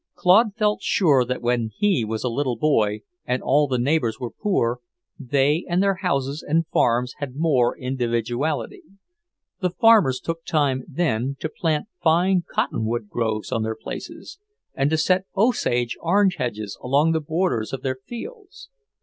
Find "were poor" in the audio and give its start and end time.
4.19-4.79